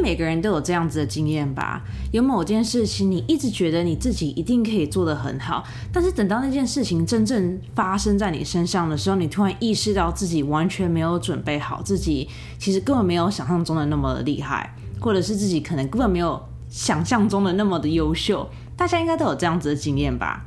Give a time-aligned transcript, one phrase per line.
[0.00, 1.82] 每个人都有这样子的经验吧？
[2.12, 12.28] 有某件事情，你一直觉得你自己一定可以做得很好，但是等到那件事情真正发生在你身上的时候，你突然意识到自己完全没有准备好，自己
[12.58, 18.48] 其实根本没有想象中的那么厉害，或者是自己可能根本没有想象中的那么的优秀。
[18.76, 20.44] 大家应该都有这样子的经验吧？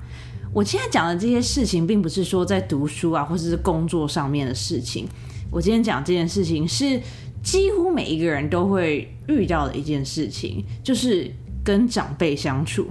[0.54, 5.08] 我今天讲的这些事情，并不是说在读书啊，或者是工作上面的事情。
[5.52, 7.02] 我今天讲这件事情是。
[7.44, 11.32] 几乎每一个人都会遇到的一件事情，就是
[11.64, 12.88] 跟长辈相处。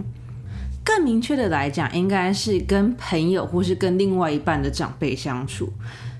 [0.84, 5.70] 更明确的来讲，应该是跟朋友或是跟另外一半的长辈相处。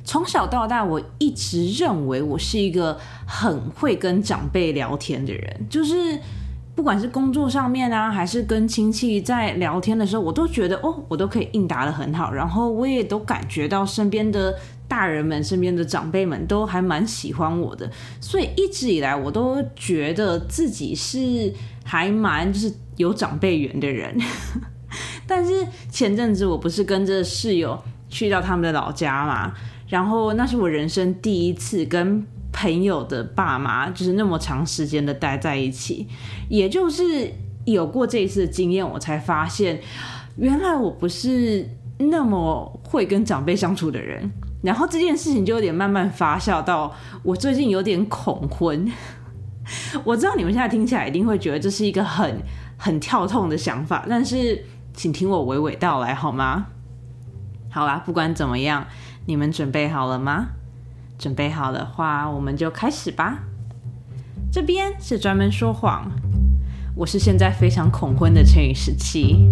[0.05, 6.19] 从小到大，我一直认为我是一个很会跟长辈聊天的人，就是
[6.79, 14.55] 不管是工作上面啊，还是跟亲戚在聊天的时候，我都觉得哦，我都可以应答的很好，然后我也都感觉到身边的。
[14.87, 21.53] 大人们身边的长辈们都还蛮喜欢我的，所以一直以来我都觉得自己是
[21.85, 24.17] 还蛮就是有长辈缘的人。
[25.27, 29.53] 但是前阵子我不是跟着室友去到他们的老家嘛，
[29.89, 32.27] 然后那是我人生第一次跟
[32.61, 36.09] 朋友的爸妈就是那么长时间的待在一起，
[36.49, 37.33] 也就是
[37.65, 39.81] 有过这一次的经验，我才发现
[40.37, 41.65] 原来我不是
[41.99, 44.29] 那么会跟长辈相处的人。
[44.61, 46.93] 然后这件事情就有点慢慢发酵到
[47.23, 48.91] 我最近有点恐婚。
[50.03, 52.43] 我知道你们现在听起来一定会觉得这是一个很
[52.77, 56.67] 很跳痛的想法，但是请听我娓娓道来好吗？
[57.71, 58.85] 好啦，不管怎么样，
[59.27, 60.49] 你们准备好了吗？
[61.19, 63.41] 准备好的话，我们就开始吧。
[64.51, 66.11] 这边是专门说谎，
[66.95, 69.51] 我是现在非常恐婚的成语时期。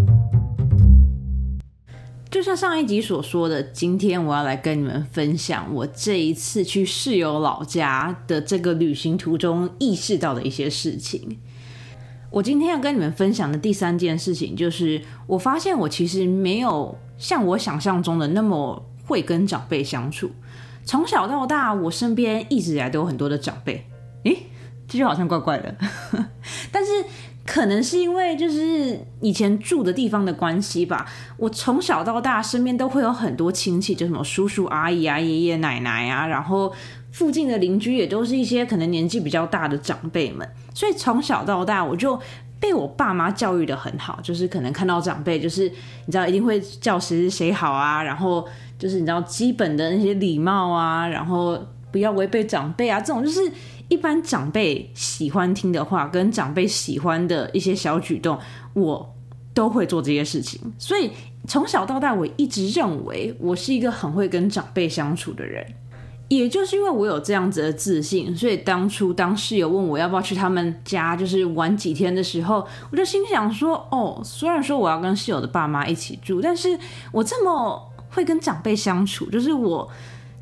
[2.30, 11.38] 就像上一集所说的，今天我要来跟你们分享我这一次去室友老家的这个旅行途中意识到的一些事情。
[12.30, 20.30] 我今天要跟你们分享的第三件事情，就是我发现我其实没有像我想象中的那么会跟长辈相处。
[20.86, 23.86] 从小到大，我身边一直以来都有很多的长辈。
[24.24, 24.46] 诶，
[24.88, 25.76] 这就好像怪怪的，
[26.72, 26.90] 但是。
[27.48, 36.74] 可能是因为就是以前住的地方的关系吧，我从小到大身边都会有很多亲戚，就什么叔叔阿姨啊、爷爷奶奶啊，然后
[37.12, 42.20] 附近的邻居也都是一些可能年纪比较大的长辈们，所以从小到大我就
[42.60, 45.68] 被我爸妈教育的很好，就是可能看到长辈，就是
[46.04, 48.46] 你知道一定会叫谁谁谁好啊，然后
[48.78, 51.58] 就是你知道基本的那些礼貌啊，然后
[51.90, 53.40] 不要违背长辈啊，这种就是。
[53.88, 58.36] 一般长辈喜欢听的话，跟长辈喜欢的一些小举动，
[58.72, 59.14] 我
[59.54, 60.60] 都会做这些事情。
[60.76, 61.08] 所以
[61.46, 65.64] 从小到大，我一直认为我是一个很会跟长辈相处的人。
[66.28, 76.78] 也就是因为我有这样子的自信，所以当初当室友问我要不要去他们家，就是玩几天的时候，我就心想说：哦，虽然说我要跟室友的爸妈一起住，但是
[77.12, 79.90] 我这么会跟长辈相处，就是我。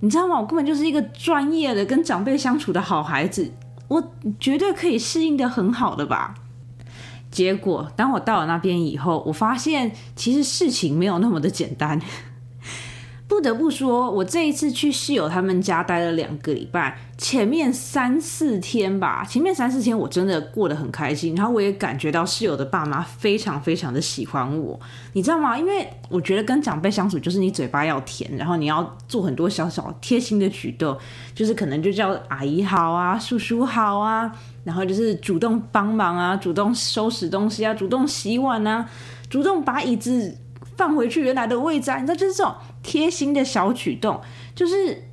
[0.01, 0.39] 你知道吗？
[0.39, 3.51] 我根本就是一个专业的跟长辈相处的好孩子，
[3.89, 6.35] 我绝对可以适应的很好的吧。
[7.31, 11.99] 结果当我到了那边以后，我发现其实事情没有那么的简单。
[13.27, 24.79] 不得不说，我这一次去室友他们家待了两个礼拜，前面三四天吧，前面三四天我真的过得很开心，然后我也感觉到室友的爸妈非常非常的喜欢我，
[25.15, 25.59] 你知道吗？
[25.59, 30.97] 因为我觉得跟长辈相处就是你嘴巴要甜，然后你要做很多小小贴心的举动，
[31.35, 34.31] 就是可能就叫阿姨好啊，叔叔好啊，
[34.65, 38.87] 然后就是主动帮忙啊，主动收拾东西啊，主动洗碗啊，
[39.31, 40.37] 主动把椅子。
[40.77, 44.21] 放回去原来的位置，你知道，就是这种贴心的小举动，
[44.55, 45.05] 就是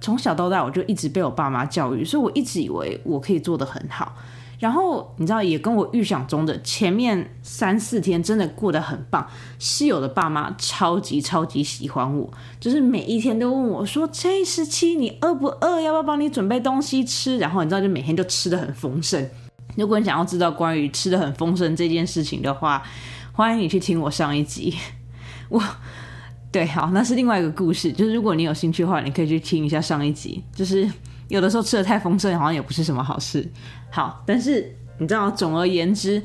[0.00, 4.14] 从小到大我就一直被我爸妈教育，所以我一直以为我可以做的很好。
[4.58, 9.26] 然后你知道，也跟我预想中的前面三四天真的过得很棒。
[9.58, 12.30] 室友的爸妈超级超级喜欢我，
[12.60, 15.80] 就是每一天都问我说：“这时期你饿不饿？
[15.80, 19.28] 要不要帮你准备东西吃？”然后你知道，就每天就吃的很丰盛。
[19.74, 22.80] 如果你想要知道关于吃的很丰盛这件事情的话，
[23.32, 24.76] 欢迎你去听我上一集。
[25.52, 25.62] 我
[26.50, 27.92] 对，好，那是另外一个故事。
[27.92, 30.42] 就是如果你有兴趣的话，你可以去听一下上一集。
[30.54, 30.90] 就是
[31.28, 33.46] 有的时候吃的太丰盛，好像也不是什么好事。
[33.90, 36.22] 好，但是你知道，总而言之，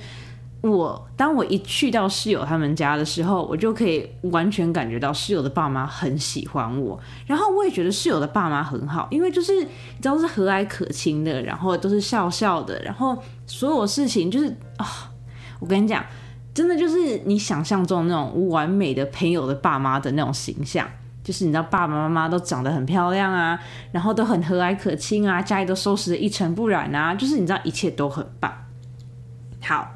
[0.61, 6.97] 我当我一去到室友他们家的时候，我就可以完全感觉到室友的爸妈很喜欢我。
[7.25, 14.47] 然后我也觉得室友的爸妈很好，因为就是你知道是和蔼可亲的，然后都是笑笑的，然后所有事情就是
[14.77, 15.11] 啊，
[15.59, 16.03] 我跟你讲。
[16.57, 20.89] 真的就是你想象中那种完美的朋友的爸妈的那种形象，
[21.23, 23.59] 就是你知道爸爸妈妈都长得很漂亮啊，
[23.91, 28.51] 然后都很和蔼可亲啊，家里都收拾的一尘不染啊，就是你知道一切都很棒。
[29.61, 29.93] 好，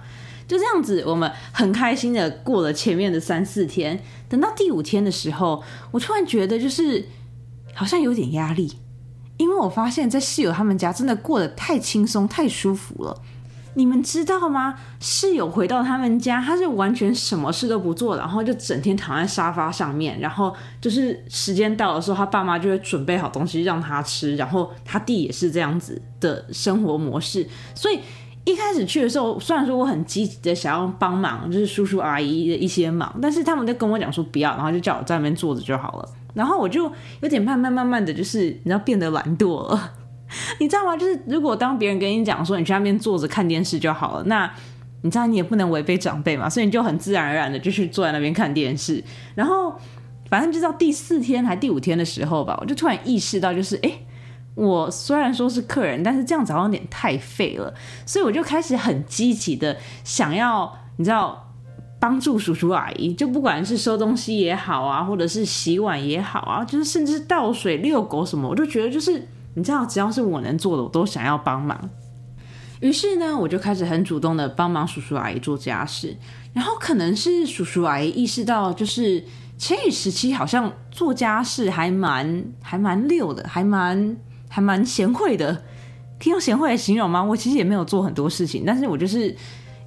[0.47, 3.99] 就这样子，我们很开心的过了前面的三四天。
[4.29, 7.07] 等到第五天的时候，我突然觉得就是
[7.73, 8.71] 好像有点压力，
[9.37, 13.19] 因为我发现，在室友他们家真的过得太轻松、太舒服了。
[13.73, 14.75] 你们知道吗？
[14.99, 27.47] 室友回到他们家，他是完全什么事都不做，然后就整天躺在沙发上面，然后就是时间到的时候，他爸妈就会准备好东西让他吃，然后他弟也是这样子的生活模式。
[27.73, 27.99] 所以
[28.43, 36.09] 一开始去的时候，虽然说我很积极的想要帮忙，就是叔叔阿姨的一些忙，但是他们就跟我讲说不要，然后就叫我在那边坐着就好了。
[36.33, 36.91] 然后我就
[37.21, 39.93] 有点慢慢慢慢的就是你知道变得懒惰了。
[40.59, 40.95] 你知道吗？
[40.97, 44.51] 就是如果当别人跟你讲说你去那边坐着看电视就好了，那
[45.03, 49.03] 你知道你也不能违背长辈嘛，所以你就很自然而然的就去坐在那边看电视。
[49.35, 49.73] 然后
[50.29, 53.91] 反正就到第四天还第五天的时候吧，我就突然意识到，就是哎，
[54.55, 57.73] 我虽然说是客人，但是这样子好像有点太废了，
[58.05, 61.51] 所以我就开始很积极的想要你知道
[61.99, 69.27] 帮助叔叔阿姨，就不管是收东西也好啊，或者是洗碗也好啊，就是甚至倒水、遛狗什么，我就觉得就是。
[69.53, 71.89] 你知道，只要是我能做的，我都想要帮忙。
[72.79, 76.17] 于是呢，我就开始很主动的帮忙叔叔阿姨做家事。
[76.53, 79.23] 然后可能是叔叔阿姨意识到，就是
[79.57, 84.17] 千羽时期好像做家事还蛮还蛮溜的，还蛮
[84.49, 85.53] 还蛮贤惠的。
[86.19, 87.23] 可以用贤惠来形容吗？
[87.23, 89.35] 我其实也没有做很多事情，但是我就是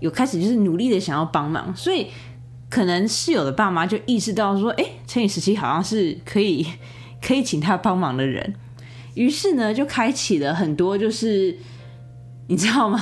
[0.00, 1.74] 有开始就是努力的想要帮忙。
[1.76, 2.08] 所以
[2.70, 6.66] 可能室友的爸妈就意识到说，哎，千羽时期好像是可以
[7.20, 8.54] 可以请他帮忙的人。
[9.14, 11.56] 于是呢，就开启了很多，就是
[12.48, 12.98] 你知道吗？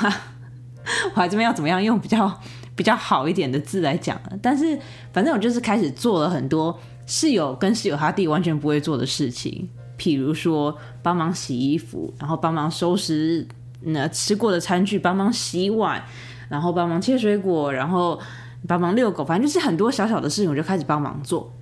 [1.15, 2.41] 我还这边要怎么样用比较
[2.75, 4.21] 比较好一点的字来讲？
[4.43, 4.79] 但是
[5.13, 9.69] 反正我就是开始做了很多室友跟室友他弟完全不会做的事情，
[9.99, 13.47] 譬如说帮忙洗衣服，然后帮忙收拾
[13.81, 16.03] 那吃过的餐具，帮忙洗碗，
[16.49, 18.19] 然后帮忙切水果，然后
[18.67, 21.53] 帮忙遛狗，反正就是很多小小的事情，我就开始帮忙做。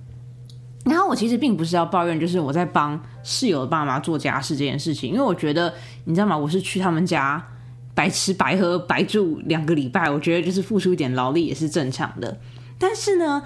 [0.83, 5.71] 然后我其实并不是要抱怨，就是我在帮室友的爸妈做家事这件事情，因为我觉得
[6.05, 6.35] 你知道吗？
[6.35, 7.45] 我是去他们家
[7.93, 12.35] 白吃白喝白住两个礼拜，我觉得就是付出一点劳力也是正常的。
[12.79, 13.43] 但是呢，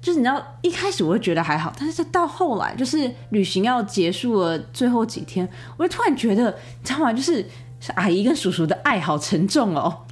[0.00, 5.46] 就是你知道一开始我会觉得还好，但是到后来就是旅行要结束了最后几天，
[5.76, 6.50] 我就突然觉得
[6.80, 7.12] 你知道吗？
[7.12, 7.44] 就是
[7.94, 10.06] 阿姨跟叔叔的爱好沉重哦。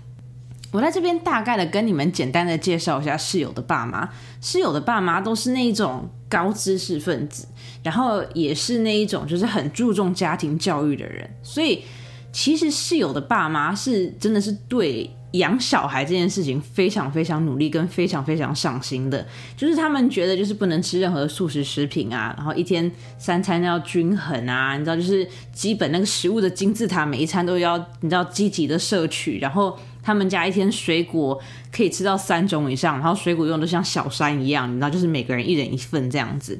[0.71, 4.09] 我在这边大概的跟你们简单的介绍一下室友的爸妈。
[4.41, 7.49] 室友的爸妈都是那一种高知识分子，
[7.83, 11.29] 然后也是那一种就是很注重家庭教育的人。
[11.43, 11.83] 所以
[12.31, 19.27] 其实室友的爸妈是真的是对养小孩这件事情非常非常努力跟非常非常上心的。
[19.57, 29.77] 就是他们觉得就是不能吃任何素食食品啊，然后一天三餐要均衡啊，你知道就是基本那个食物的金字塔每一餐都要你知道积极的摄取，然后。
[30.09, 31.39] 他们家一天水果
[31.71, 36.59] 可以吃到三种以上，然后水果用的像小山一样，你知道，就是每个人一人一份这样子。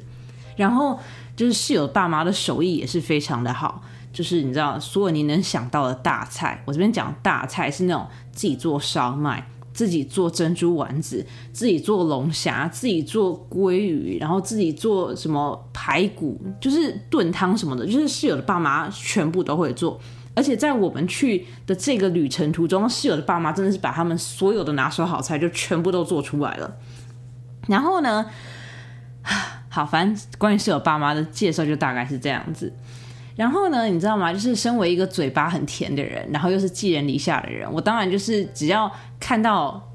[0.55, 0.99] 然后
[1.35, 3.81] 就是室友爸妈的手艺也是非常的好，
[4.13, 9.43] 就是你知道，所有你能想到的大菜，我这边讲大菜是那种自己做烧麦，
[9.73, 19.99] 自己做珍珠丸子，自己做龙虾，自己做鲑鱼，然后自己做什么排骨，就是炖汤什么的，就是室友的爸妈全部都会做。
[20.39, 26.77] 而且在我们去的这个旅程途中，室友的爸妈真的是把他们所有的拿手好菜就全部都做出来了。
[27.67, 28.25] 然后呢，
[29.67, 32.73] 好，反正关于室友爸妈的介绍就大概是这样子。
[33.35, 34.31] 然后呢，你知道吗？
[34.31, 39.91] 就是身为一个嘴巴很甜的人，然后又是寄人篱下的人，我当然就是只要看到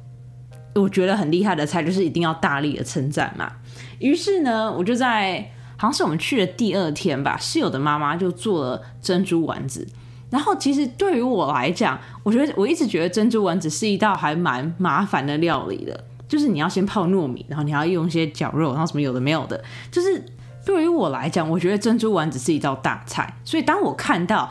[0.75, 3.51] 我觉得很厉害的菜，就是一定要大力的称赞嘛。
[3.99, 9.89] 于是呢，我就在好像是我们去的第二天吧，室友的妈妈就做了珍珠丸子。
[10.35, 19.63] 然后其实对于我来讲，我觉得我一直觉得珍珠丸子是一道还蛮麻烦的料理的，就是你要先泡糯米，然后你要用一些绞肉，然后什么有的没有的，
[19.93, 20.21] 就是
[20.67, 23.33] 对于我来讲，我觉得珍珠丸子是一道大菜。
[23.45, 24.51] 所以当我看到。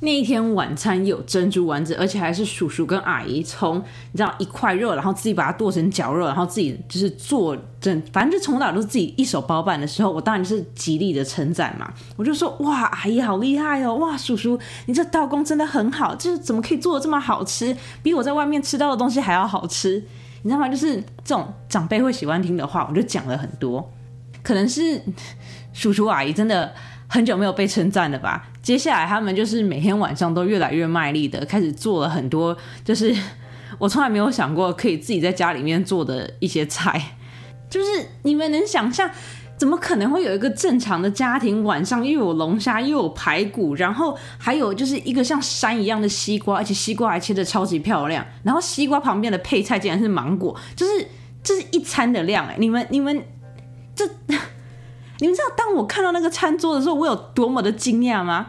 [0.00, 3.78] 那一天晚餐有珍珠丸子，而且还是叔叔跟阿姨从
[4.12, 11.92] 你知道一块肉，然后自己把它剁成绞肉，然后自己就是做整，反正就从哪都是自己一手包办的时候，我当然是极力的称赞嘛。
[12.16, 20.04] 我就说哇，阿姨好厉害哦，哇，叔叔你这刀工真的很好，就是怎么可以做的这么好吃，比我在外面吃到的东西还要好吃，
[20.42, 20.68] 你知道吗？
[20.68, 23.92] 就是这种长辈会喜欢听的话，我就讲了很多。
[24.44, 25.02] 可能是
[25.72, 26.72] 叔叔阿姨真的。
[27.08, 28.48] 很久没有被称赞了吧？
[28.62, 33.14] 接下来他们就是每天晚上都越来越卖力的开始做了很多，就是
[33.78, 37.16] 我从来没有想过可以自己在家里面做的一些菜。
[37.70, 37.86] 就是
[38.22, 39.10] 你们能想象
[39.58, 51.06] 怎么可能会有一个正常的家庭晚上又有龙虾又有排骨，然后还有就是一个像山一样的西瓜，而且西瓜还切的超级漂亮，然后西瓜旁边的配菜竟然是芒果，就是
[51.42, 52.56] 这是一餐的量哎！
[52.58, 53.22] 你们你们
[53.94, 54.08] 这
[55.18, 58.46] 你们知道当我看到那个餐桌的时候，我有多么的惊讶吗？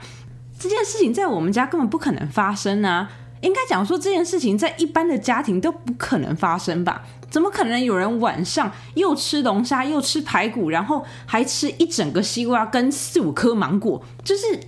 [0.59, 3.09] 这件事情在我们家根本不可能发生啊！
[3.41, 7.03] 应该讲说这件事情在一般的家庭都不可能发生吧？
[7.29, 14.03] 怎么可能有人晚上又吃龙虾又吃排骨，然后还吃一整个西瓜跟四五颗芒果？
[14.23, 14.59] 就是，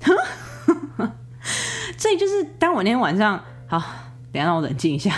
[1.98, 3.78] 这就是当我那天晚上好，
[4.32, 5.12] 等下让我冷静一下。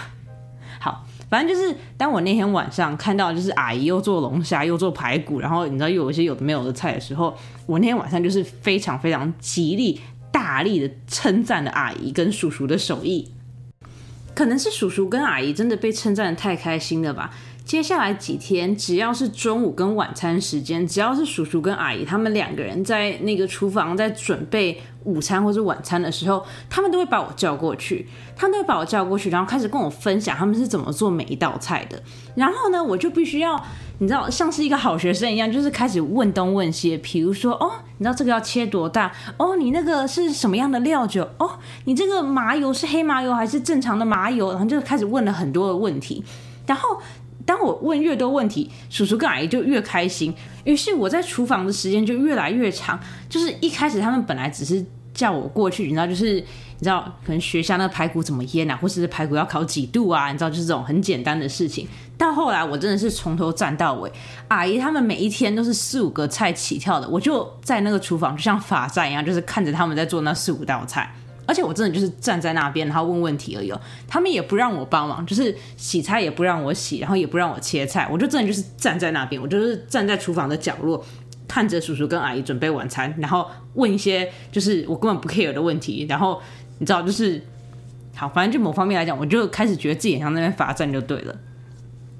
[1.33, 7.35] 反正就是当我那天晚上看到就是阿姨又做龙虾又做排骨，然后你知道又有一些有的没有的菜的时候，
[7.65, 9.99] 我那天晚上就是非常非常极力
[10.31, 13.33] 大力的称赞了阿姨跟叔叔的手艺。
[14.35, 17.31] 可能是叔叔跟阿姨真的被称赞的太开心了吧。
[17.65, 32.03] 接下来几天，只要是中午跟晚餐时间，只要是叔叔跟阿姨他们两个人在那个厨房在准备午餐或者晚餐的时候，他们都会把我叫过去，他们都会把我叫过去，然后开始跟我分享他们是怎么做每一道菜的。
[32.35, 33.61] 然后呢，我就必须要。
[33.99, 36.99] 你知道像是一个好学生一样，就是开始问东问西。
[36.99, 39.13] 比如说，哦，你知道这个要切多大？
[39.37, 41.23] 哦，你那个是什么样的料酒？
[41.39, 41.49] 哦，
[41.85, 44.51] 你这个麻油是黑麻油还是正常的麻油？
[44.51, 46.25] 然后就开始问了很多的问题。
[46.67, 47.01] 然后
[47.45, 50.35] 当我问越多问题，叔叔跟阿姨就越开心。
[50.65, 52.99] 于是我在厨房的时间就越来越长。
[53.29, 54.85] 就是一开始他们本来只是
[55.15, 61.87] 叫我过去，你知道，就是你知道可能学一下那排骨怎么腌啊，或是排骨要烤几度啊，你知道，就是这种很简单的事情。
[62.17, 64.11] 到后来，我真的是从头站到尾。
[64.49, 71.13] 阿姨他们每一天都是四五个菜起跳的，我就在那个厨房，就像法战一样，就是看着他们在做那四五道菜。
[71.47, 73.73] 而且我真的就是站在那边，然后问问题而已。
[74.07, 78.09] 他们也不让我帮忙，就是洗菜也不让我洗，然后也不让我切菜。
[78.11, 81.05] 我就真的就是站在那边，我就是站在厨房的角落，
[81.49, 86.07] 看着叔叔跟阿姨准备晚餐，然后问一些就是我根本不 care 的问题。
[86.09, 86.41] 然后
[86.79, 87.43] 你知道，就是
[88.15, 91.35] 好，反正就某方面来讲，我就开始觉得自己像那边罚站就对了。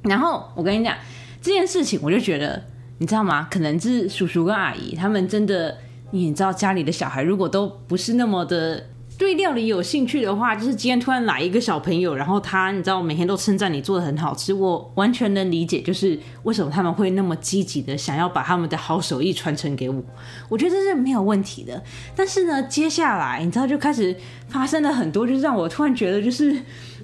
[0.03, 0.97] 然后我跟你讲
[1.41, 2.63] 这件事情，我就觉得
[2.99, 3.47] 你知道吗？
[3.51, 5.79] 可能是叔叔跟阿姨他们真的，
[6.11, 8.87] 你知道家里的小孩如果都不是那么的
[9.23, 20.03] 对料理有兴趣的话，就是今天突然来一个小朋友，然后他你知道每天都称赞你做的很好吃，我完全能理解，就是为什么他们会那么积极的想要把他们的好手艺传承给我。
[20.49, 21.81] 我觉得这是没有问题的。
[22.17, 24.17] 但是呢，接下来你知道就开始
[24.49, 26.53] 发生了很多，就是让我突然觉得就是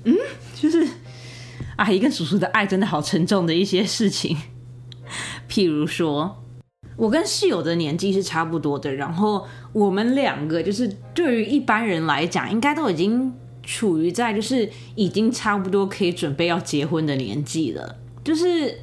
[0.03, 0.17] 嗯，
[0.61, 0.85] 就是。
[1.77, 4.37] 阿姨跟叔叔的爱真的好沉重的一些事情，
[5.49, 6.43] 譬如说，
[6.99, 18.77] 我跟室友的年纪是差不多的，然后我们两个就是对于一般人来讲，应该都已经处于在就是已经差不多可以准备要结婚的年纪了，就是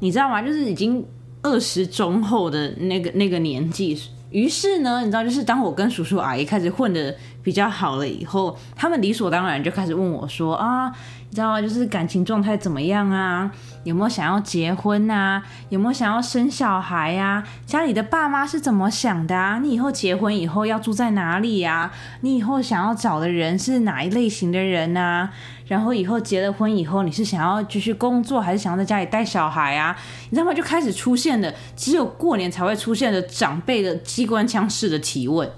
[0.00, 0.42] 你知道吗？
[0.42, 1.02] 就是已经
[1.40, 3.98] 二十中后的那个那个年纪。
[4.30, 10.92] 于是呢，你知道，就是当我跟叔叔阿姨开始混的比较好了以后，他们理所当然就开始问我说啊。
[11.34, 13.50] 你知道就是感情状态怎么样啊？
[13.82, 15.42] 有没有想要结婚啊？
[15.68, 17.42] 有没有想要生小孩呀？
[17.66, 19.58] 家里的爸妈是怎么想的啊？
[19.60, 21.90] 你以后结婚以后要住在哪里呀？
[22.20, 25.28] 你以后想要找的人是哪一类型的人啊？
[25.66, 29.96] 然后以后结了婚以后，你是想要继续工作，还是想要在家里带小孩啊？
[30.30, 30.54] 你知道吗？
[30.54, 35.50] 就开始出现了只有过年才会出现的长辈的机关枪式的提问。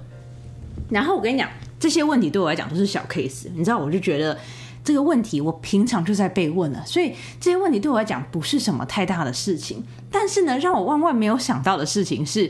[0.89, 1.47] 然后我跟你讲，
[1.79, 3.49] 这些问题对我来讲都是小 case。
[3.55, 4.39] 你知道，我就觉得。
[4.87, 9.83] 这个问题我平常就在被问了，所以这些问题对我来讲不是什么太大的事情。
[10.13, 12.49] 但是呢，让我万万没有想到的事情是，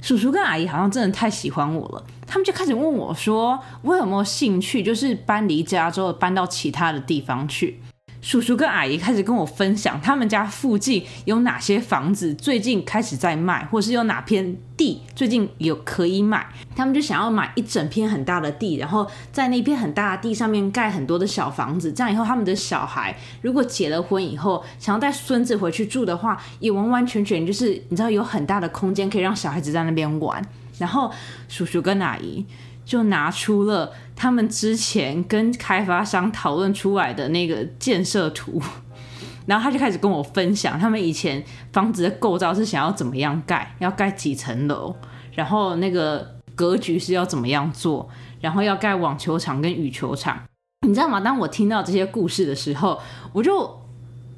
[0.00, 7.80] 叔叔跟阿姨好像真的太喜欢我了，他们就开始问我说，我有没有兴趣，就是搬离家之后搬到其他的地方去。
[8.26, 16.44] 叔叔跟阿姨开始跟我分享，他们家附近有哪些房子最近开始在卖，或是有哪片地最近有可以买。
[16.74, 21.92] 他们就想要买一整片很大的地，然后在那片很大的地上面盖很多的小房子。
[21.92, 30.44] 这样以后他们的小孩如果结了婚以后，想要带孙子回去住的话，也完完全全就是你知道有很大的空间可以让小孩子在那边玩。
[30.78, 31.12] 然后
[31.48, 32.44] 叔叔跟阿姨。
[32.86, 38.62] 就拿出了他们之前跟开发商讨论出来的那个建设图，
[39.44, 44.94] 然后他就开始跟我分享他们以前房子的构造是想要怎么样盖，要盖几层楼，
[45.34, 48.08] 然后那个格局是要怎么样做，
[48.40, 50.40] 然后要盖网球场跟羽球场。
[50.86, 51.20] 你知道吗？
[51.20, 53.00] 当我听到这些故事的时候，
[53.32, 53.76] 我就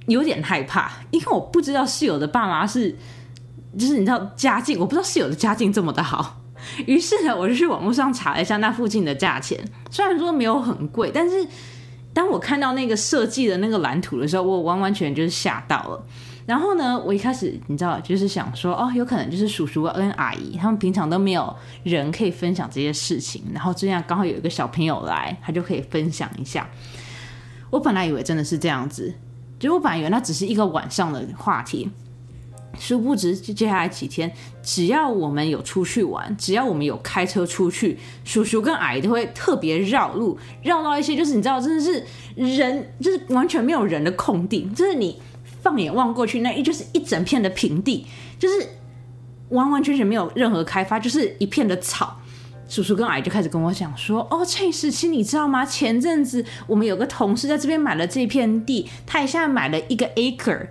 [0.06, 2.96] 有点害怕，因为我不知道室友的爸妈是，
[3.78, 6.40] 就是你知道家境，我不知道室友的家境这么的好。
[6.86, 9.58] 于是呢，我就去网络上查了一下那附近的价钱，
[9.90, 11.46] 虽然说没有很贵，但是
[12.12, 16.06] 当我看到那个设计的那个蓝图的时候，我完完全全就是吓到了。
[16.46, 26.66] 然后呢，我一开始你知道，就是想说，哦，有可能就是叔叔跟阿姨他们平常都没有人可以分享这些事情，然后这样刚好有一个小朋友来，他就可以分享一下。
[27.68, 29.12] 我本来以为真的是这样子，
[29.58, 31.90] 就我本来以为那只是一个晚上的话题。
[32.78, 34.32] 殊不知，接下来几天，
[34.62, 42.04] 只要我们有出去玩，只要我们有开车出去，叔叔跟阿姨都会特别绕路，绕到一些就是你知道，真的是
[42.36, 45.20] 人就是完全没有人的空地，就是你
[45.62, 48.06] 放眼望过去，那一就是一整片的平地，
[48.38, 48.68] 就是
[49.48, 52.16] 完完全全没有任何开发，就是一片的草。
[52.68, 55.64] 叔叔跟阿姨就开始跟我讲说：“哦，陈时期，你知道吗？
[55.64, 60.66] 前阵子我们有个同事在这边买了这片地，他现在买了一个 acre。”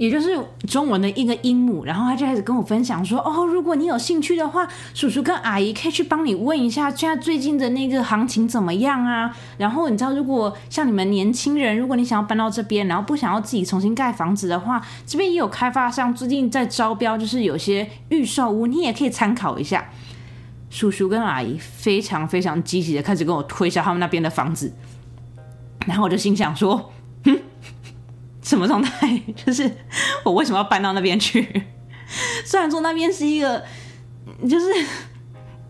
[0.00, 0.34] 也就是
[0.66, 9.36] 中文的一个音母，然后他就开始跟我分享说：“哦，如果你有兴趣的话，叔叔跟阿姨可以去帮你问一下，现在最近的那个行情怎么样啊？
[9.58, 19.90] 然后你知道，如果像你们年轻人，如果你想要搬到这边，然后不想要自己重新盖房子的话，这边也有开发商最近在招标，就是有些预售屋，你也可以参考一下。”
[20.70, 24.72] 叔叔跟阿姨非常非常积极的开始跟我推销他们那边的房子，
[25.86, 26.90] 然后我就心想说：“。”
[28.50, 29.22] 什么状态？
[29.46, 29.70] 就是
[30.24, 31.62] 我为什么要搬到那边去？
[32.44, 33.62] 虽然说那边是一个
[34.48, 34.66] 就是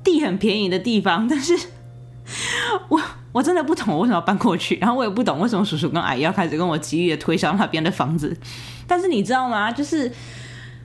[0.03, 1.55] 地很便宜的地方，但是
[2.89, 2.99] 我
[3.33, 8.35] 我真的不懂我为什么要搬过去，然后我也不懂为什么叔叔跟阿姨要开始跟我极力的推销那边的房子。
[8.87, 9.71] 但是你知道吗？
[9.71, 10.11] 就是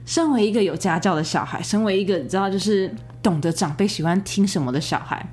[0.04, 5.26] 身为一个有家教的小孩，身为一个你知道就是懂得长辈喜欢听什么的小孩。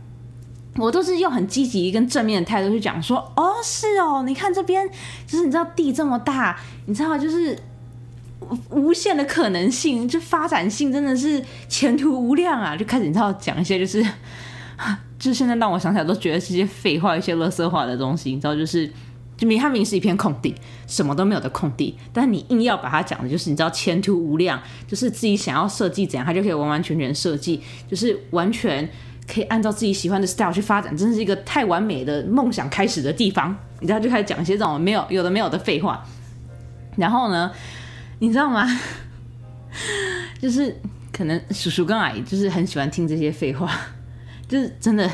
[0.77, 4.89] 我都是用很积极跟正面的态度去讲说，哦，是哦，你看这边，
[5.27, 7.56] 就是你知道地这么大，你知道就是
[8.72, 12.75] 无限的可能性，就发展性真的是前途无量啊！
[12.75, 14.03] 就开始你知道讲一些就是，
[15.20, 18.92] 就是现在让我想起来都觉得是些废话、一些垃圾话的东西，你知道就是，
[19.38, 20.56] 就明它明是一片空地，
[20.88, 28.89] 什么都没有的空地，但你硬要把它讲的就是你知道前途无量，就是自己想要设计怎样，它就可以完完全全设计，就是完全。
[29.27, 33.56] 可以按照自己喜欢的 style 去发展，真是一个太完美的梦想开始的地方。
[33.80, 36.03] 你知道，就开始讲一些这种没有有的没有的废话。
[36.96, 37.51] 然后呢，
[38.19, 38.67] 你知道吗？
[40.41, 40.76] 就是
[41.12, 43.71] 可能叔叔跟阿姨就是很喜欢听这些废话，
[44.47, 45.10] 就是真的。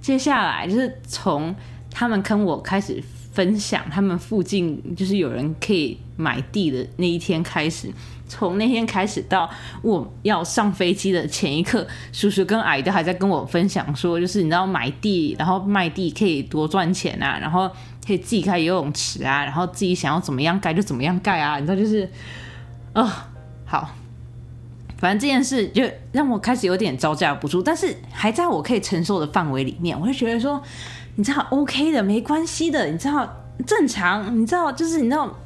[0.00, 1.54] 接下来就是从
[1.90, 3.02] 他们跟我开始
[3.38, 7.88] 分享，他们附近就是有人可以买地的那一天开始。
[8.26, 9.48] 从那天开始到
[9.80, 17.70] 我要上飞机的前一刻，叔叔跟阿姨都还在跟我分享说，就是你知道买地，然后卖地可以多赚钱啊，然后
[18.04, 22.10] 可以自己开游泳池啊，然后自己想要怎么样盖就怎么样盖啊，你知道就是，
[22.92, 23.08] 哦，
[23.64, 23.88] 好，
[24.98, 30.60] 反正这件事就让我开始有点招架不住，但是还在我可以承受的范围里面，我就觉得说，
[31.18, 33.28] 你知道 OK 的，没关系的，你知道
[33.66, 35.36] 正常，你知道就是你知道。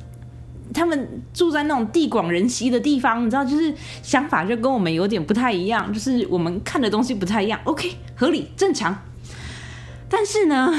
[0.75, 7.61] 他们住在那种地广人稀的地方，你知道，就是想法就跟我们有点不太一样，就是我们看的东西不太一样。
[7.65, 8.97] OK，合理正常。
[10.09, 10.73] 但是呢，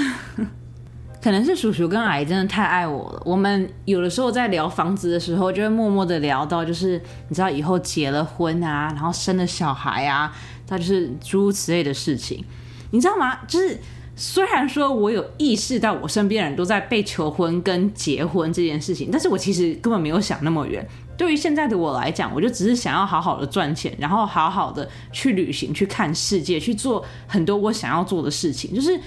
[1.21, 3.21] 可能是叔叔跟阿姨真的太爱我了。
[3.23, 12.43] 我们有的时候在聊房子的时候，就会默默的聊到，就是你知道以后结了婚啊，然后生了小孩啊，他就是诸如此类的事情，
[12.89, 13.41] 你知道吗？
[13.47, 13.77] 就是。
[14.25, 20.87] 虽然说我有意识到我身边人都在被求婚跟结婚这件事情，但是我其实根本没有想那么远。
[21.17, 28.73] 对于现在的我来讲，我就只是想要好好的赚钱，然后好好的去旅行、去看世界、去做很多我想要做的事情。
[28.73, 28.97] 就是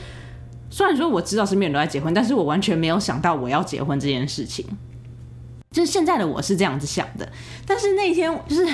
[0.69, 4.67] 虽然说我知道身边人都在结婚，但是我完全没有想到我要结婚这件事情。
[5.71, 7.27] 就是现在的我是这样子想的，
[7.67, 8.69] 但是那天就是。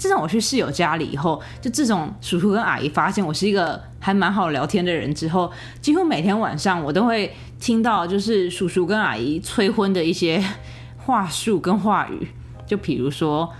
[0.00, 10.42] 自从我去室友家里以后，就自从叔叔跟阿姨发现我是一个还蛮好聊天的人之后，几乎每天晚上我都会听到就是叔叔跟阿姨催婚的一些
[10.96, 12.26] 话术跟话语。
[12.66, 13.52] 就比如说，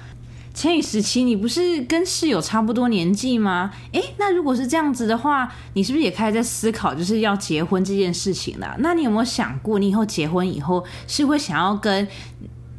[0.54, 3.70] 千羽时期，你不是跟室友差不多年纪吗？
[3.92, 8.74] 诶，那如果是这样子的话，你是不是也开始在思考就是要结婚这件事情了？
[8.78, 12.08] 那你有没有想过，你以后结婚以后是会想要跟？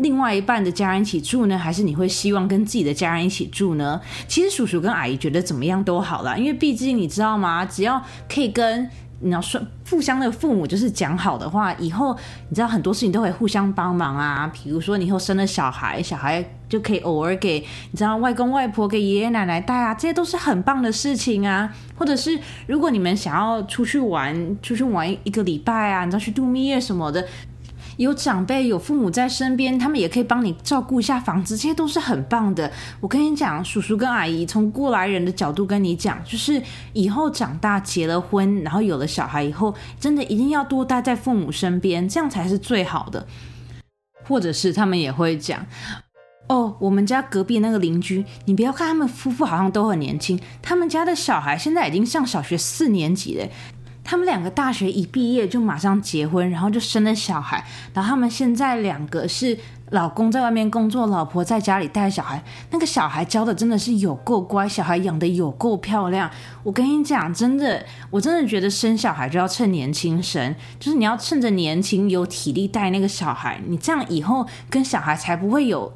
[0.01, 4.01] 另外一半的家人一起住呢，还是你会希望跟自己的家人一起住呢？
[4.27, 7.63] 其实叔叔跟阿姨觉得怎么样都好啦，因为毕竟你知道吗？
[7.65, 8.89] 只要可以跟
[9.23, 12.17] 你要说互相的父母就是讲好的话，以后
[12.49, 14.51] 你知道很多事情都会互相帮忙啊。
[14.51, 17.59] 比如说你以后生了小孩，小孩就可以偶尔给
[17.91, 21.71] 你知道外公外婆给爷爷奶奶带啊，这些都是很棒的事情啊。
[21.95, 27.23] 或者是如果你们想要出去玩，出去玩一个礼拜啊，你知道去度蜜月什么的。
[28.01, 32.71] 有长辈有父母在身边，他们也可以帮你照顾一下房子，这些都是很棒的。
[32.99, 36.59] 我跟你讲，叔叔跟阿姨从过来人的角度跟你讲，就是
[36.93, 43.27] 以后长大结了婚，然后有了小孩以后，真的一定要多待在父母身边，这样才是最好的。
[44.27, 45.63] 或者是他们也会讲，
[46.47, 53.47] 哦，我们家隔壁那个邻居，你不要看他们夫妇好像都很年轻，他们家的小孩现在已经上小学四年级了。
[54.03, 57.65] 他们两个大学一毕业就马上结婚，然后就生了小孩。
[57.93, 59.57] 然后他们现在两个是
[59.91, 62.43] 老公在外面工作，老婆在家里带小孩。
[62.71, 66.29] 那个小孩教的真的是有够乖，小孩养的有够漂亮。
[66.63, 75.93] 我跟你讲，真的，我真的觉得生小孩就要趁年轻生，就是你要趁着年轻有体力带那个小孩，你这样以后跟小孩才不会有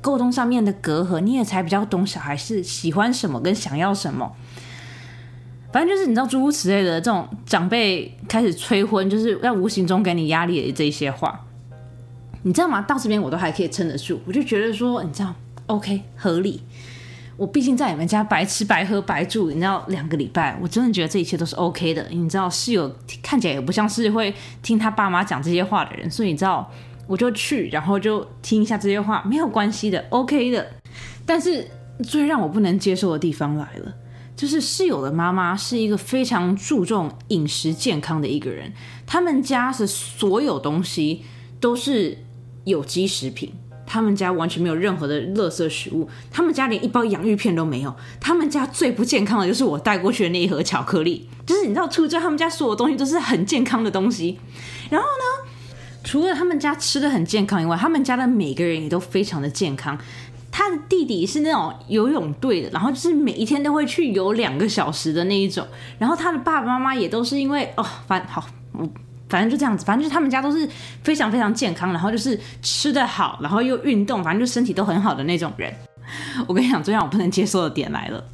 [0.00, 4.32] 沟通上面的隔阂，你也才比较懂小孩是喜欢什么跟想要什么。
[5.74, 11.44] 反正就是你知道诸如此类的这种长辈开始催婚，就是要无形中给你压力的这些话，
[12.44, 12.80] 你知道吗？
[12.82, 15.34] 到这边我都还可以撑得住，我就觉得说，你知道
[15.66, 16.62] ，OK 合理。
[17.36, 22.06] 我毕竟在你们家白吃白喝白住，你知道两个礼拜，我真的觉得这一切都是 OK 的。
[22.12, 22.88] 你知道室友
[23.20, 24.32] 看起来也不像是会
[24.62, 26.70] 听他爸妈讲这些话的人，所以你知道
[27.08, 30.64] 我就去，然后就听一下这些话，没有关系的，OK 的。
[31.26, 31.66] 但是
[32.04, 33.92] 最让我不能接受的地方来了。
[34.36, 38.72] 就是室友的妈妈是一个非常注重饮食健康的一个人，
[39.06, 41.22] 他们家的所有东西
[41.60, 42.18] 都是
[42.64, 43.52] 有机食品，
[43.86, 54.38] 他们家完全没有任何的垃圾食物，他们家连一包洋芋片都没有，他们家最不健康的就是我带过去的那一盒巧克力，就是你知道，出家他们家所有东西都是很健康的东西，
[54.90, 55.50] 然后呢，
[56.02, 59.96] 除了他们家吃的很健康以外，他们家的每个人也都非常的健康。
[60.56, 65.66] 他的弟弟是那种游泳队的，然后就是每一天都会去游两个小时的那一种。
[65.98, 68.88] 然后他的爸爸妈妈也都是因为哦，反好，我
[69.28, 70.68] 反正就这样子，反正就他们家都是
[71.02, 75.74] 非常非常健康，然后就是吃的好，然后又运动，反正就身体都很好的那种人。
[76.46, 78.24] 我跟你讲，最让我不能接受的点来了。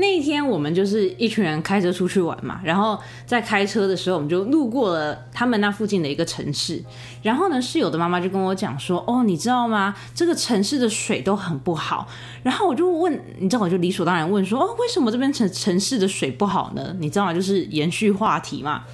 [0.00, 6.82] 那一天我们就是一群人开车出去玩嘛，然后在开车的时候，我们就路过了他们那附近的一个城市。
[7.22, 9.94] 然后呢，室友的妈妈就跟我讲说：“哦，你知道吗？
[10.14, 12.08] 这个城市的水都很不好。”
[12.42, 17.34] 然后我就问，你知道，我就理所当然问说：“哦，为什么这边城城市的水不好呢？”你知道吗？
[17.34, 18.84] 就是延续话题嘛。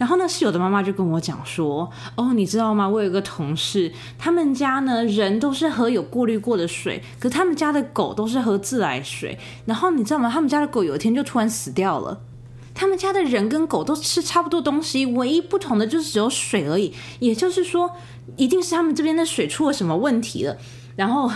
[0.00, 2.88] 然后呢，室友的妈妈就跟我讲说：“哦，你知道吗？
[2.88, 9.38] 我有一个同事，他们家呢人都是喝有过滤过的水，可他们家的狗都是喝自来水。
[9.66, 10.30] 然后你知道吗？
[10.30, 12.22] 他们家的狗有一天就突然死掉了。
[12.74, 16.94] 他们家的人跟狗都吃差不多东西，唯一不同的就是只有水而已。
[17.18, 17.94] 也就是说，
[18.38, 20.56] 一定是他们这边的水出了什么问题了。
[20.96, 21.30] 然后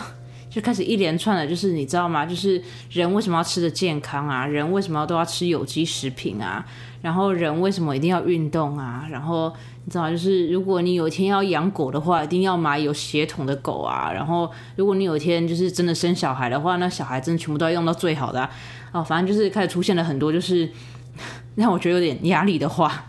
[0.48, 2.24] 就开始一连串的，就是你知道吗？
[2.24, 4.46] 就是人为什么要吃的健康啊？
[4.46, 6.64] 人为什么要都要吃有机食品啊？”
[7.04, 9.06] 然后人为什么一定要运动啊？
[9.10, 9.52] 然后
[9.84, 14.10] 你知道，就是如果你有一天要养狗的话，一定要买有血统的狗啊。
[14.10, 18.50] 然后如果你有一天就是真的生小孩的话，那小孩真的全部都要用到最好的啊
[18.92, 19.04] 哦。
[19.04, 20.66] 反正就是开始出现了很多就是
[21.56, 23.04] 让我觉得有点压力的话。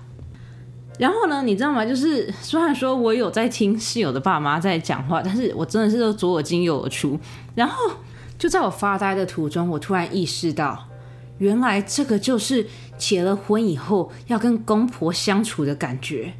[1.00, 1.86] 然后呢，你知道吗？
[1.86, 7.18] 就是虽然说我有在听室友的爸妈在讲话，但是我真的是都左耳进右耳出。
[7.56, 7.92] 然后
[8.38, 10.90] 就在我发呆的途中，我突然意识到。
[11.40, 12.68] 原来这个就是
[12.98, 16.34] 结了婚以后要跟公婆相处的感觉，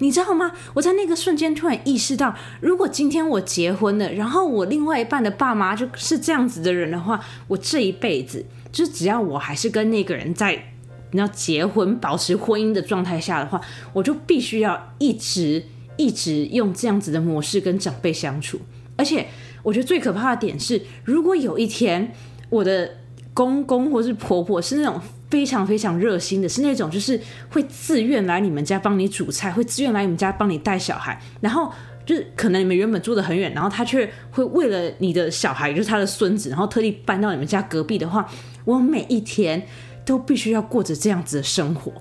[0.00, 0.50] 你知道吗？
[0.74, 10.74] 我在那个瞬间突然意识到，如果今天我结婚了，然后我另外一半的爸妈就是这样子的人的话，我这一辈子就只要我还是跟那个人在
[11.12, 13.60] 你要结婚、保持婚姻的状态下的话，
[13.92, 15.62] 我就必须要一直
[15.96, 18.60] 一直用这样子的模式跟长辈相处。
[18.96, 19.28] 而且
[19.62, 22.12] 我觉得最可怕的点是，如果有一天
[22.50, 22.96] 我的。
[23.34, 27.20] 公公或是婆婆是那种非常非常热心的，是那种就是
[27.50, 31.70] 会自愿来你们家帮你煮菜，会自愿来你们家帮你带小孩，然后
[32.06, 38.30] 就是可能你们原本住的很远，然后他却会为了你的小孩，就是他的孙子，然后特地搬到你们家隔壁的话，
[38.64, 39.66] 我每一天
[40.04, 41.92] 都必须要过着这样子的生活，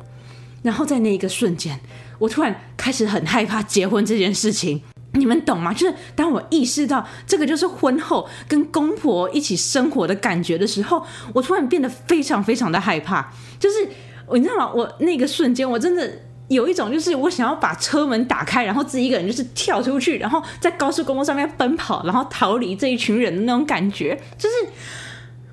[0.61, 1.79] 然后在那一个瞬间，
[2.19, 4.81] 我突然开始很害怕结婚这件事情。
[5.13, 5.71] 你们懂吗？
[5.71, 13.31] 就是当我意识到这个就是婚后跟公婆一起生活的感觉的时候，我突然变得非常非常的害怕。
[13.59, 13.87] 就是
[14.33, 14.71] 你知道吗？
[14.73, 16.11] 我那个瞬间，我真的
[16.47, 24.19] 有一种就是我想要把车门打开，然后自己一个人就是跳出去，然后在高速公路上面奔跑，然后逃离这一群人的那种感觉。
[24.37, 24.55] 就是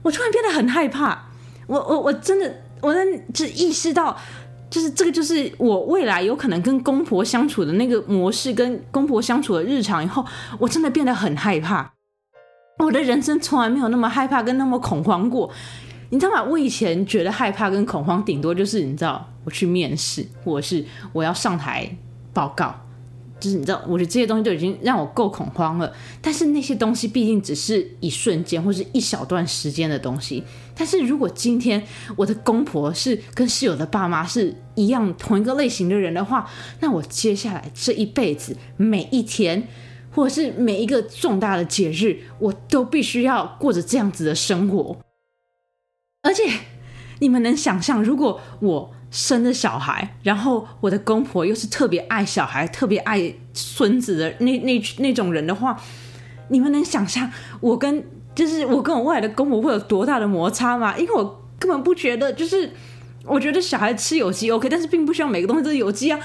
[0.02, 1.26] 我突然变得很害怕。
[1.66, 4.16] 我我我真的，我能就意识到。
[4.70, 10.24] 就是这个，就是我未来有可能跟公婆相处的那个模式，跟公婆相处的日常以后，
[10.61, 11.92] 我真的变得很害怕。
[12.78, 15.50] 我的人生从来没有那么害怕跟那么恐慌过，
[16.11, 16.42] 你知道吗？
[16.44, 21.98] 我以前觉得害怕跟恐慌，顶多就是你知道，我去面试，或者是我要上台
[22.33, 22.74] 报告。
[23.38, 25.90] 就是你知道，我觉得这些东西都已经让我够恐慌了。
[26.20, 30.44] 但是那些东西毕竟只是一瞬间或是一小段时间的东西。
[30.80, 36.48] 但是如果今天我的公婆是跟室友的爸妈是一样同一个类型的人的话，
[36.80, 39.68] 那我接下来这一辈子每一天，
[40.10, 44.96] 或者是每一个重大的节日，我都必须要过着这样子的生活。
[46.22, 46.50] 而且，
[47.18, 55.78] 你们能想象，如果我生的小孩，然后我的公婆又是特别爱小孩、特别爱孙子的那那那种人的话，
[56.48, 58.02] 你们能想象我跟
[58.34, 60.96] 就是我跟我未来的公婆会有多大的摩擦吗？
[60.96, 62.70] 因为我根本不觉得，就是
[63.24, 66.18] 我觉得小孩吃有机 OK，但是并不需要每个东西都是有机啊。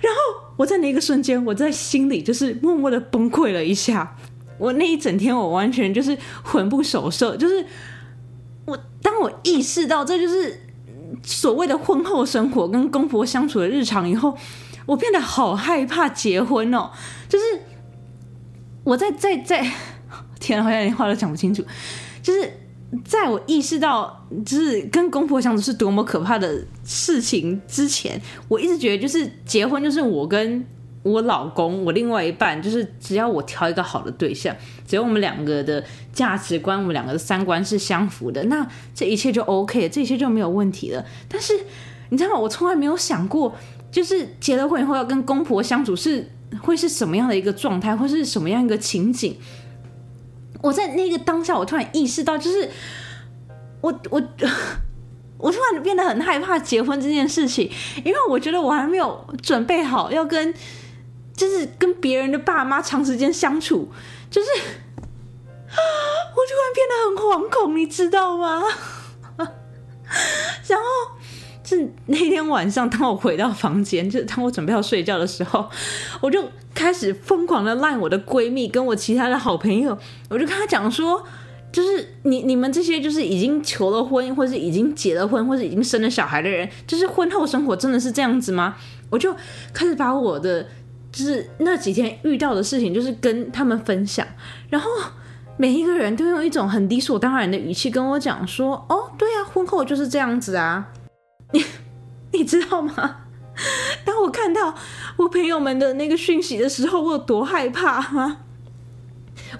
[0.00, 0.18] 然后
[0.56, 4.16] 我在那个瞬间，我在心里就是默默的崩溃了一下。
[4.58, 7.66] 我那一整天，我完全就是魂不守舍，就是
[8.64, 10.60] 我当我意识到这就是
[11.24, 14.36] 所谓的婚后生活跟公婆相处的日常以后，
[14.86, 16.92] 我变得好害怕结婚哦。
[17.28, 17.44] 就是
[18.84, 19.68] 我在在在，
[20.42, 21.64] 天，好像连话都讲不清楚。
[22.20, 22.52] 就是
[23.04, 30.66] 在我意识到就是跟公婆相处是多么可怕的事情之前，我一直觉得就是结婚就是我跟。
[31.04, 34.54] 我老公，我另外一半，就是只要我挑一个好的对象，
[34.86, 41.04] 只要我们两个的价值观，我们两个的三观是相符的，那这一切就 OK，这一切就没有问题了。
[41.28, 41.54] 但是
[42.10, 42.38] 你知道吗？
[42.38, 43.52] 我从来没有想过，
[43.90, 49.36] 就是结了婚以后要跟公婆相处是会是什么样的一个状态，或是什么样一个情景。
[50.62, 52.70] 我在那个当下，我突然意识到，就是
[53.82, 54.22] 我我
[55.36, 57.70] 我突然变得很害怕结婚这件事情，
[58.04, 60.54] 因为我觉得我还没有准备好要跟。
[61.34, 63.90] 就是跟别人的爸妈长时间相处，
[64.30, 64.60] 就是 我
[65.72, 68.62] 突然变得很惶恐，你知道吗？
[70.68, 70.84] 然后
[71.76, 75.68] 是那天晚上，当我回到房间，就当我准备要睡觉的时候，
[76.20, 79.96] 我就开始疯狂的赖我的闺蜜，跟我其他的好朋友，
[80.28, 81.24] 我就跟她讲说，
[81.72, 88.76] 就是你你们这些就是已经求了婚，或是已经结了婚，或是已经生了小孩的人，就是婚后生活真的是这样子吗？
[89.10, 89.34] 我就
[89.72, 90.66] 开始把我的。
[91.14, 94.26] 就是那几天遇到的事情，就是跟他们分享，
[94.70, 94.88] 然后
[95.58, 100.88] 每一个人都用一种很理所当然的语气跟我讲说：“哦，对啊，婚后就是这样子啊。”
[101.52, 101.64] 你
[102.32, 103.16] 你知道吗？
[104.04, 104.74] 当我看到
[105.16, 108.38] 我朋友们的那个讯息的时候，我有多害怕吗？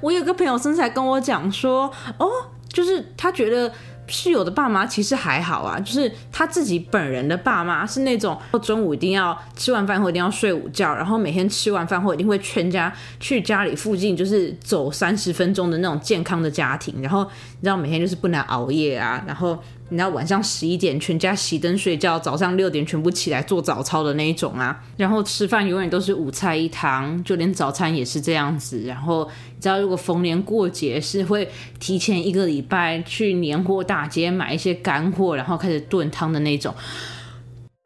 [0.01, 2.29] 我有个朋友甚至还跟我讲说：“哦，
[2.69, 3.73] 就是他觉得。”
[4.09, 19.57] 室友的爸妈其实还好啊，就是他自己本人的爸妈是那种中午一定要吃完饭后一定要睡午觉，然后每天吃完饭后一定会全家去家里附近就是走三十分钟的那种健康的家庭，然后你知道每天就是不能熬夜啊，然后。
[19.93, 28.81] 你知道晚上十一点全家熄灯睡觉，早上六点全部起来做早操的那一种啊，然后吃饭永远都是五菜一汤，就连早餐也是这样子。
[28.87, 31.47] 然后你知道，如果逢年过节是会
[31.79, 36.75] 提前一个礼拜去年货大街买一些干货，然后开始炖汤的那种。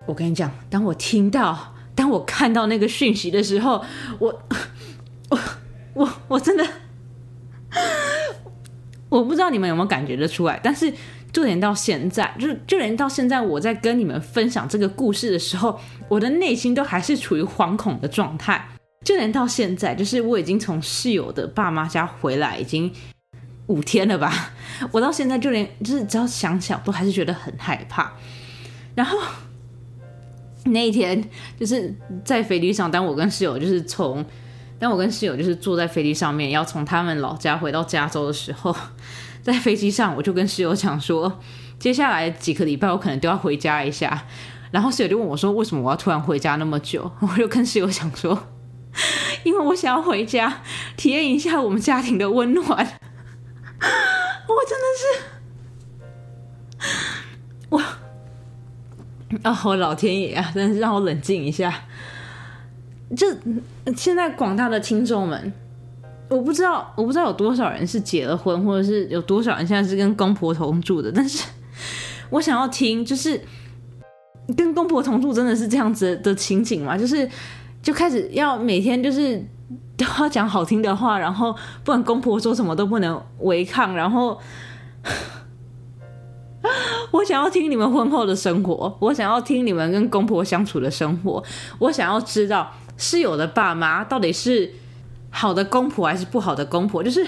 [0.07, 3.85] 我跟你讲，当我听到、当我看到那个讯息的时候，
[4.21, 4.42] 我、
[5.31, 5.38] 我、
[5.95, 6.64] 我、我真的，
[9.09, 10.95] 我不知道你们有没有感觉得出来，但是。
[11.37, 18.66] 就连到现在，就就连到现在，我在跟你们分享这个故事的时候，我的内心都还是处于惶恐的状态。
[19.05, 22.90] 就连到现在，就是我已经从室友的爸妈家回来，已经
[23.66, 24.55] 五天了吧。
[24.90, 28.11] 我到现在就连就是只要想想，都还是觉得很害怕。
[28.94, 29.18] 然后
[30.64, 31.22] 那一天，
[31.61, 31.94] 就是
[32.25, 34.25] 在飞机上，当我跟室友就是从，
[34.79, 38.75] 当我跟室友就是坐在飞机上面，要从他们老家回到加州的时候。
[39.46, 41.40] 在飞机上，我就跟室友讲说，
[41.78, 44.24] 接下来几个礼拜我可能都要回家一下。
[44.72, 47.09] 然后室友就问我说，为什么我要突然回家那么久？
[47.22, 48.48] 我就跟室友讲说，
[49.44, 50.62] 因为我想要回家
[50.96, 52.66] 体验一下我们家庭的温暖。
[52.66, 54.85] 我真的
[56.80, 56.88] 是，
[57.68, 57.78] 我
[59.44, 61.72] 啊，我老天爷啊，真是让我冷静一下。
[63.16, 63.28] 就
[63.96, 65.52] 现在广大的听众们。
[66.28, 71.12] 我不知道，我不知道有多少人是结了婚，或者是有多少人现在是跟公婆同住的。
[71.12, 71.46] 但是
[72.30, 73.40] 我想要听，就是
[74.56, 76.98] 跟公婆同住真的是这样子的情景吗？
[76.98, 77.28] 就是
[77.80, 79.40] 就开始要每天就是
[79.96, 81.52] 都要讲好听的话，然后
[81.84, 83.94] 不管公婆说什么都不能违抗。
[83.94, 84.36] 然后
[87.12, 91.40] 我想要听你们婚后的生活，我想要听你们跟公婆相处的生活，
[91.78, 94.72] 我想要知道室友的爸妈到底是。
[95.38, 97.03] 好的公婆还是不好的公婆？
[97.03, 97.27] 就是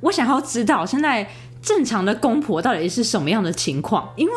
[0.00, 1.30] 我想要知道现在
[1.62, 4.32] 正常的公婆到底是什么样的情况，因为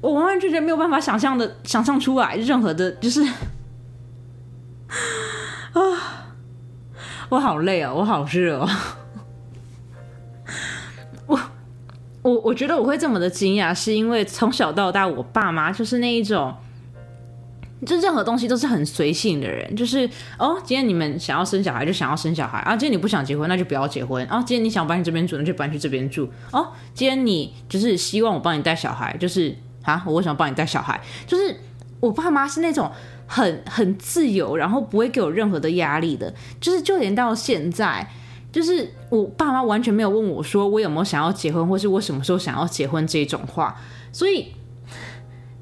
[0.00, 3.20] 我完完全全没有办法想象的想象出来任何的，就是
[5.74, 6.30] 啊，
[7.30, 8.68] 我好累啊，我好热哦，
[11.26, 11.40] 我
[12.22, 16.54] 我我觉得我会这么的惊讶，是因为从小到大我爸妈就是那一种
[17.86, 31.00] 就任何东西都是很随性的人，就是哦，今天你们想要生小孩就想要生小孩啊，今天你不想结婚那就不要结婚啊，今天你想搬去这边住那就搬去这边住哦，今天你就是希望我帮你带小孩，就是啊，我为什么帮你带小孩？
[31.26, 31.56] 就是
[32.00, 32.90] 我爸妈是那种
[33.26, 38.06] 很很自由，然后不会给我任何的压力的，就是就连到现在，
[38.52, 43.80] 就是我爸妈完全没有问我说我有没有想要结婚，或是我什么时候想要结婚这种话，
[44.12, 44.52] 所以。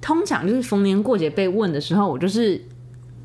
[0.01, 2.65] 通常就是逢年过节被问的时候，我就是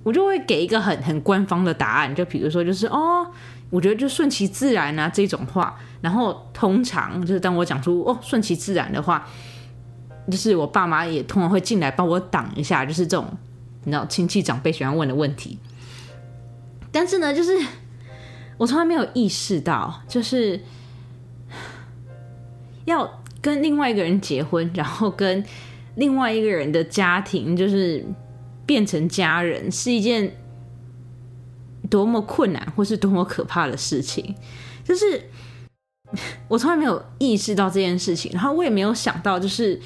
[0.04, 3.26] 我就会给一个很很官方的答案，就比如说就是哦，
[3.70, 5.78] 我觉得就顺其自然啊这种话。
[6.02, 9.26] 然后通常就是当我讲出哦顺其自然的话，
[10.30, 13.26] 就是我爸妈也通常会进来帮我挡一下，就是这种
[13.84, 15.60] 你知道亲戚长辈喜欢问的问题。
[16.92, 17.52] 但是呢，就是
[18.58, 20.60] 我从来没有意识到，就是
[22.86, 25.46] 要跟另外一个人结婚，然后跟。
[25.96, 28.04] 另外一个人的家庭就是
[28.66, 30.36] 变成家人，是一件
[31.90, 34.34] 多么困难或是多么可怕的事情。
[34.84, 35.30] 就是
[36.50, 39.80] 我从来没有意识到这件事情，然后我也没有想到，就是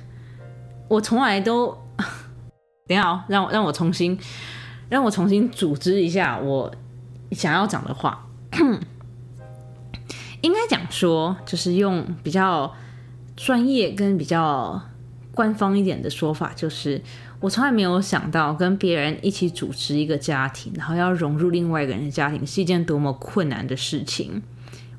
[0.88, 1.74] 我从来都
[2.86, 4.18] 等下让我让我重新
[4.90, 6.70] 让我重新组织一下我
[7.32, 8.26] 想要讲的话。
[10.42, 12.70] 应该讲说，就是用比较
[13.34, 14.82] 专业跟比较。
[15.34, 17.02] 官方一点的说法就是，
[17.40, 24.40] 我从来没有想到跟别人一起组织一个家庭，然后要融入另外一个人的家庭是一件多么困难的事情。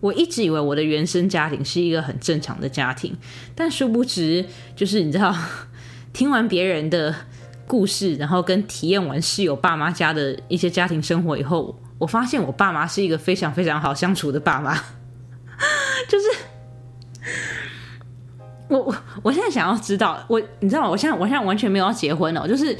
[0.01, 3.15] 我一直以为我的原生家庭是一个很正常的家庭，
[3.55, 4.45] 但殊不知，
[4.75, 5.33] 就是你知道，
[6.11, 7.15] 听完别人的
[7.65, 14.75] 故事，然后跟体验完室友爸妈家的一些家庭生活以后，我发现我爸妈是一个非常非常好相处的爸妈，
[16.09, 16.44] 就是。
[18.67, 20.89] 我我我现在想要知道，我你知道吗？
[20.89, 22.47] 我现在我现在完全没有要结婚哦。
[22.47, 22.75] 就是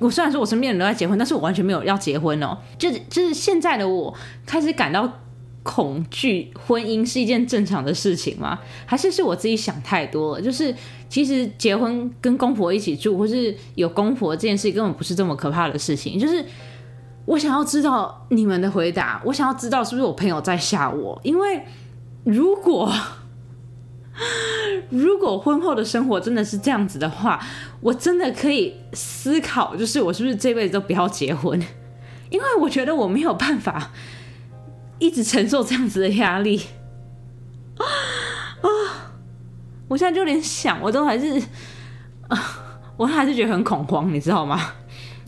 [0.00, 2.58] 我虽然说我身边人都在结婚，但是我完全没有要结婚哦。
[2.76, 4.12] 就是就是现在的我
[4.44, 5.08] 开始感到
[5.62, 8.58] 恐惧，婚姻是一件正常的事情吗？
[8.84, 10.42] 还是是我自己想太多了？
[10.42, 10.74] 就是
[11.08, 16.18] 其实结婚跟公婆一起住，或是有公婆这件事根本不是这么可怕的事情。
[16.18, 16.44] 就是
[17.24, 21.20] 我想要知道你们的回答，我想要知道是不是我朋友在吓我？
[21.22, 21.64] 因为
[22.24, 22.92] 如果。
[24.90, 27.40] 如果婚后的生活真的是这样子的话，
[27.80, 31.58] 我真的可以思考，就是我是不是这辈子都不要结婚？
[32.30, 33.90] 因为我觉得我没有办法
[34.98, 36.62] 一直承受这样子的压力
[37.76, 37.84] 啊！
[39.88, 41.42] 我现在就连想，我都还是
[42.28, 42.38] 啊，
[42.96, 44.74] 我还是觉得很恐慌，你知道吗？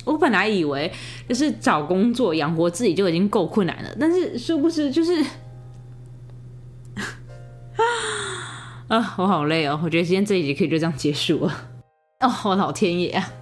[0.04, 0.92] 我本来以为
[1.26, 5.24] 就是找工作养活自己就已经够困难了，但是殊不知就是。
[8.88, 9.80] 啊我好累哦！
[9.82, 11.68] 我觉得今天这一集可以就这样结束了。
[12.20, 13.32] 哦，我老天爷啊！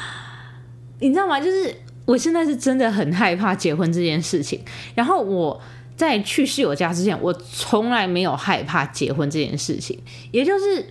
[1.00, 1.40] 你知道吗？
[1.40, 4.60] 就是我现在是真的很害怕结婚这件事情。
[4.94, 5.58] 然后我
[5.96, 9.98] 在去室友家之前，我从来没有害怕结婚这件事情。
[10.32, 10.84] 也就是，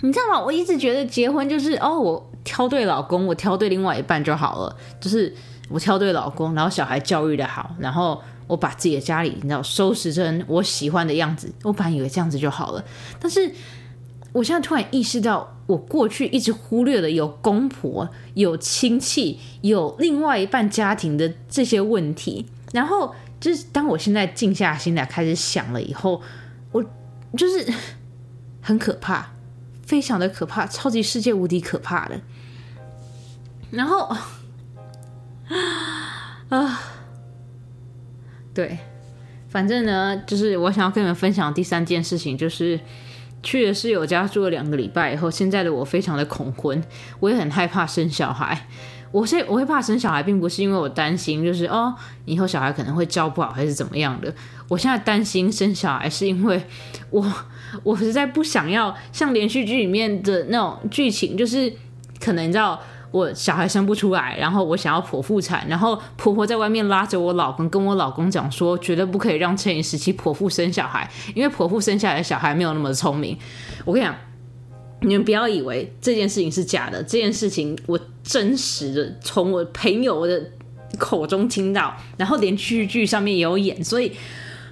[0.00, 0.42] 你知道吗？
[0.42, 4.74] 我一直觉得结婚就是哦，我挑对老公，我挑对另外一半就好了。
[4.98, 5.34] 就是
[5.68, 8.22] 我挑对老公，然后小孩教育的好，然后。
[8.46, 11.52] 我把自己的家里，你知道，收拾成我喜欢的样子。
[11.62, 12.84] 我本来以为这样子就好了，
[13.18, 13.52] 但是
[14.32, 22.46] 我现在突然意识到，我过去一直忽略了有公婆、有亲戚、有另外一半家庭的这些问题。
[22.72, 26.20] 然后就是当我现在静下心来开始想了以后，
[26.72, 26.82] 我
[27.36, 27.72] 就是
[28.60, 29.32] 很可怕，
[29.86, 32.20] 非常的可怕，超级世界无敌可怕的。
[33.70, 34.14] 然后
[36.48, 36.91] 啊。
[38.54, 38.76] 对，
[39.48, 42.78] 反正呢，就是我想要跟你们分享第三件事情，就是
[43.42, 46.82] 去了室友家住了两个礼拜以后，现在的我非常的恐婚，
[47.20, 48.66] 我也很害怕生小孩。
[49.10, 54.34] 我现我会怕生小孩，并不是因为我担心，就是哦，以后小孩可能会教不好还是怎么样的。
[54.68, 56.62] 我现在担心生小孩，是因为
[57.10, 57.32] 我
[57.82, 61.72] 我实在不想要像连续剧里面的那种剧情，就是
[62.20, 62.80] 可能你知道。
[63.12, 73.36] 我小孩生不出来，然后我想要剖腹产，然后婆婆在外面拉着我老公，跟我老公讲说，绝对不可以让趁孕时期剖腹生小孩，因为剖腹生下来的小孩没有那么聪明。
[73.84, 74.16] 我跟你讲，
[75.02, 80.42] 你们不要以为这件事情是假的，这件事情我真实的从我朋友的
[80.98, 84.10] 口中听到，然后连续剧上面也有演，所以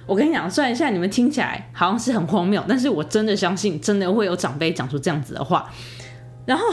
[0.07, 5.69] 我跟你讲，虽然现在你们听起来好像是很荒谬，但是我真的相信，真的会有长辈讲出这样子的话，
[6.47, 6.63] 然后。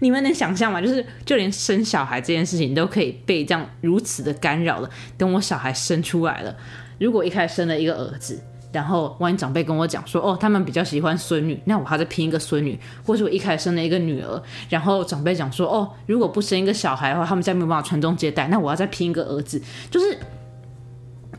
[0.00, 0.80] 你们能想象吗？
[0.80, 4.90] 就是就连生小孩这件事情都可以被这样如此的干扰了。
[5.16, 6.56] 等我小孩生出来了，
[6.98, 8.42] 如果一开始生了一个儿子，
[8.72, 20.18] 然后万一长辈跟我讲说，哦，他们比较喜欢孙女，那我还在拼一个孙女，或者我一开始生了一个女儿，然后长辈讲说，哦，如果不生一个小孩的话，他们家没有办法传宗接代，那我要再拼一个儿子，就是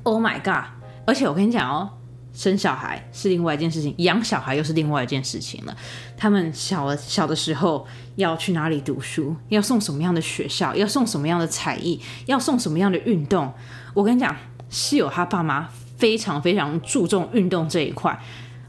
[0.04, 0.72] ，Oh my god！
[1.06, 1.90] 而且我跟你讲哦，
[2.38, 5.76] 生小孩是另外一件事情，养小孩又是另外一件事情了。
[6.16, 13.52] 他们小小的时候要去哪里读书，要送什么样的学校，要送什么样的才艺，要送什么样的运动，
[13.96, 14.36] 我跟你讲，
[14.70, 15.68] 室友他爸妈。
[15.98, 18.22] 非常非常注重运动这一块。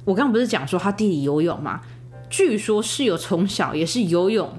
[0.06, 1.82] 我刚刚不是讲说他弟弟游泳吗？
[2.30, 4.50] 据说室友从小也是游泳，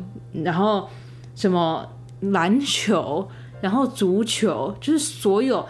[0.43, 0.88] 然后
[1.34, 1.84] 什么
[2.20, 3.28] 篮球，
[3.60, 5.68] 然后足球，就是所有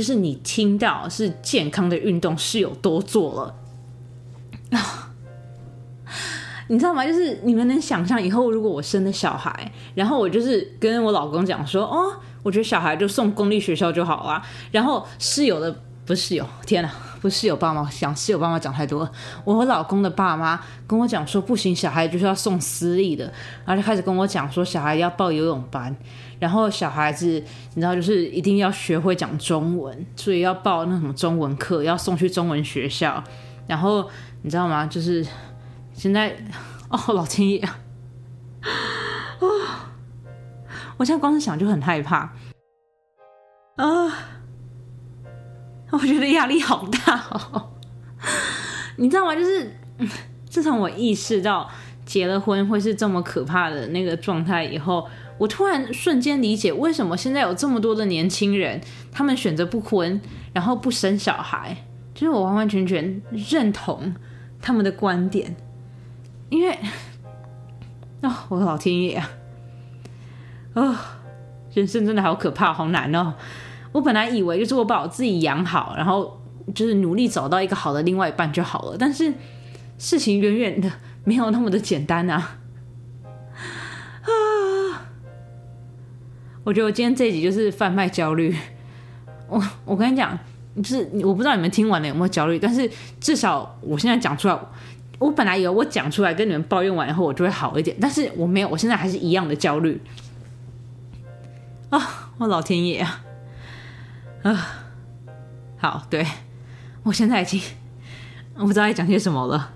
[0.00, 3.54] 就是你听到是健康的运动，室友都做了。
[6.68, 7.04] 你知道吗？
[7.04, 14.42] 就是你们能想象以后如果我生的小孩，然后我就是跟我老公讲说，哦，我觉得小孩就送公立学校就好了。
[14.72, 15.82] 然后室友的。
[16.06, 16.90] 不是室友，天哪！
[17.20, 19.12] 不是室友爸妈讲室友爸妈讲太多了。
[19.44, 23.32] 我和老公的爸妈跟我讲说，不行，小孩就是要送私立的，
[23.64, 25.94] 然后就开始跟我讲说，小孩要报游泳班，
[26.40, 27.26] 然后小孩子
[27.74, 33.22] 你知道，就是一定要学会讲中文，所以要报那什么中文课，要送去中文学校。
[33.68, 34.10] 然后
[34.42, 34.84] 你知道吗？
[34.86, 35.24] 就是
[35.92, 36.36] 现在
[36.88, 37.78] 哦，老天爷啊！
[40.96, 42.32] 我现在光是想就很害怕
[43.76, 44.12] 啊！
[45.92, 47.70] 我觉得压力好大哦，
[48.96, 49.34] 你知道吗？
[49.34, 49.72] 就是
[50.48, 51.70] 自从我意识到
[52.04, 55.08] 结了婚会是这么可怕的那个状态以后，
[55.40, 58.78] 我突然瞬间理解为什么现在有这么多的年轻人，
[59.10, 60.20] 他们选择不婚，
[60.52, 61.74] 然后不生小孩。
[62.12, 64.14] 就是我完完全全认同
[64.60, 65.56] 他们的观点，
[66.50, 66.78] 因为
[68.20, 69.30] 啊，我的老天爷啊，
[70.74, 71.20] 啊，
[71.72, 73.32] 人生真的好可怕，好难哦。
[73.92, 76.38] 我本来以为就是我把我自己养好，然后
[76.74, 78.96] 就是努力找到一个好的另外一半就好了。
[78.98, 79.32] 但是
[79.96, 80.92] 事情远远的
[81.24, 82.58] 没有那么的简单啊！
[84.20, 84.28] 啊！
[86.64, 88.56] 我觉得我今天这一集就是贩卖焦虑。
[89.48, 90.38] 我我跟你讲，
[90.76, 92.88] 就是我不知道你们听完了有没有焦虑，但是
[93.20, 94.58] 至少我现在讲出来，
[95.18, 100.00] 我本来以为我讲出来跟你们抱怨完以后我就会好一点，但是我没有，我现在还是一样的焦虑。
[101.90, 102.30] 啊！
[102.38, 103.24] 我老天爷啊！
[104.42, 104.68] 啊，
[105.76, 106.24] 好，对
[107.02, 107.60] 我现在已经
[108.54, 109.72] 我不知道该讲些什么了。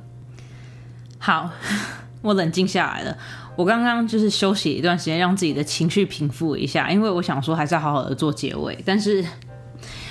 [1.18, 1.50] 好，
[2.22, 3.18] 我冷静下来了。
[3.56, 8.76] 我刚刚就是休息一段时间，让自己的情绪平复一下，因为我想说还是要好好的做结尾。
[8.84, 9.24] 但是，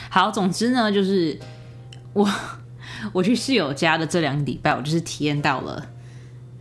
[0.10, 1.38] 好，总之呢，就是
[2.14, 2.30] 我
[3.12, 5.86] 我去室友家的这两个礼拜，我就是体验到了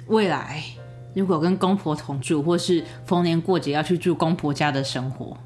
[0.09, 0.62] 未来
[1.14, 5.37] 如果跟公婆同住，或是逢年过节要去住公婆家的生活，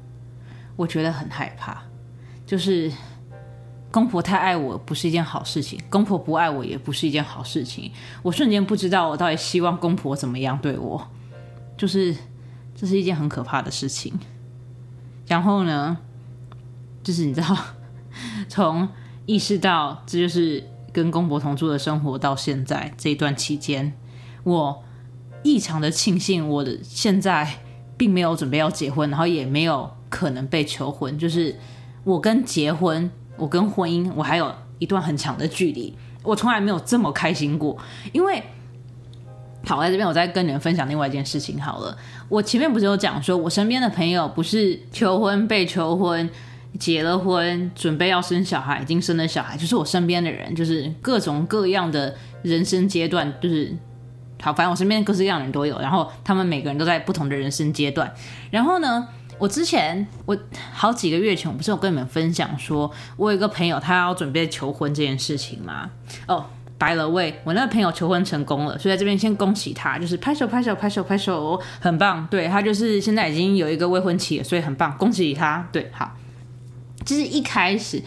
[0.75, 1.83] 我觉得很害怕。
[2.45, 2.91] 就是
[3.91, 7.91] 公婆太爱我不是一件好事情，公婆不爱我也不是一件好事情。
[8.23, 11.05] 我瞬间不知道我到底希望公婆怎么样对我，
[11.77, 12.15] 就是
[12.75, 14.19] 这是一件很可怕的事情。
[15.27, 15.97] 然后呢，
[17.03, 17.55] 就是你知道，
[18.49, 18.89] 从
[19.25, 23.93] 意识到这就是跟公婆同住的生活到现在这一段期间，
[24.43, 24.83] 我
[25.43, 27.59] 异常的庆幸我的现在
[27.95, 31.55] 并没有准备要结婚，然后也没有可能被求婚，就是。
[32.03, 34.49] 我跟结婚，我跟婚姻，我还有
[34.79, 35.93] 一段很长的距离。
[36.23, 37.77] 我从来没有这么开心过，
[38.13, 38.41] 因为
[39.67, 41.95] 好在这边，我再跟你们分享另外一件事情好了。
[42.29, 46.29] 我前面不是有讲说，我身边的朋友不是求婚、被求婚、
[46.79, 53.75] 结了婚、准备要生小孩、已经生了小孩，就是我身边的人，就是各种各样的人生阶段，就是
[54.41, 55.79] 好，反正我身边各式各样的人都有。
[55.79, 58.13] 然后他们每个人都在不同的人生阶段。
[58.49, 59.07] 然后呢？
[59.39, 60.35] 我之前，我
[60.73, 65.91] 好几个月前，我不是有跟你们分享说，我有一个朋友，他要准备求婚这件事情吗？
[66.27, 66.43] 哦，
[66.77, 72.27] 白了喂，我那个朋友求婚成功了，所以在这边先恭喜他，就是拍手拍手拍手拍手，很棒。
[72.29, 75.67] 对他就是现在已经有一个未婚妻了，所以很棒，恭喜他。
[75.71, 76.11] 对，好，
[77.05, 78.01] 就是一开始，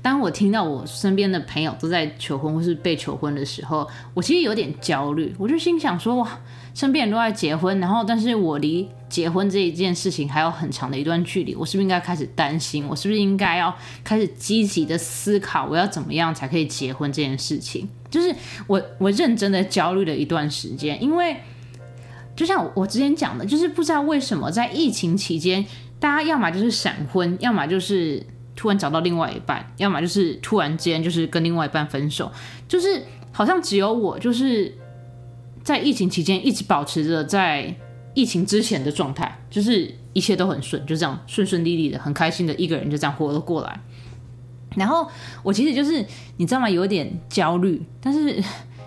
[0.00, 6.28] 当我听到我身边的朋友都在求婚或是被求婚的时候，我其实有点焦虑，我就心想说，哇。
[6.74, 12.84] 身边人都在结婚，然后但是我离结婚这一件事情还有很长的一段距离，我是不是应该开始担心？
[12.88, 13.72] 我是不是应该要
[14.02, 17.88] 开始积极的思考，我要怎么样才可以结婚这件事情？
[18.10, 18.34] 就是
[18.66, 21.36] 我我认真的焦虑了一段时间，因为
[22.34, 25.64] 就像我之前讲的，就是不知道为什么在疫情期间，
[26.00, 28.20] 大家要么就是闪婚，要么就是
[28.56, 32.32] 突然找到另外一半，要么就是突然之间就是跟另外一半分手，
[32.66, 34.76] 就是好像只有我就是。
[35.64, 37.74] 在疫情期间，一直保持着在
[38.12, 43.80] 疫情之前的状态，就是一切都很顺，就这样顺顺利利的，很开心的一个人就这样活了过来。
[44.76, 45.08] 然后
[45.42, 46.04] 我其实就是
[46.36, 46.68] 你知道吗？
[46.68, 48.34] 有点焦虑，但是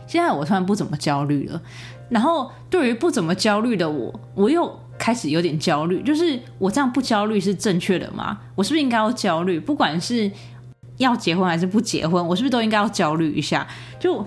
[0.05, 1.61] 现在我突然不怎么焦虑了。
[2.09, 6.01] 然后对于不怎么焦虑的我，我又开始有点焦虑。
[6.03, 8.39] 就是我这样不焦虑是正确的吗？
[8.55, 9.59] 我是不是应该要焦虑？
[9.59, 10.31] 不管是
[10.97, 13.67] 要结婚还是不结婚，我是不是都应该要焦虑一下？
[13.99, 14.25] 就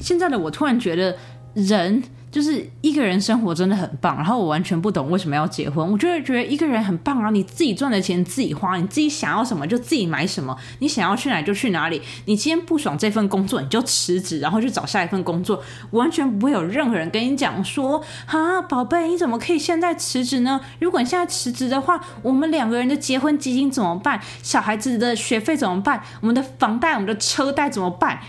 [0.00, 1.16] 现在的我突然觉得
[1.54, 2.02] 人。
[2.32, 5.86] 就是一个人生活真的很棒，然后我完全不懂为什么要结婚。
[5.92, 12.00] 我就会觉得一个人很棒啊，你自己赚的钱自己花，你自己想要什么就自己买什么，你想要去哪就去哪里。
[12.24, 20.58] 你今天不爽这份工作，你就辞职，然后去找下一份工作，完全不会有任何人跟你讲说啊，宝贝，你怎么可以现在辞职呢？
[20.78, 24.18] 如果你现在辞职的话，我们两个人的结婚基金怎么办？
[24.42, 26.02] 小孩子的学费怎么办？
[26.22, 28.20] 我们的房贷、我们的车贷怎么办？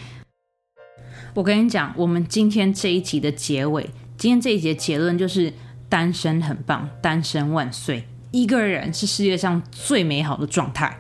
[1.34, 5.52] 我跟你讲，我们今天这一集的结尾，今天这一节结论就是
[5.90, 10.96] 单身很棒，单身万岁，一个人是世界上最美好的状态。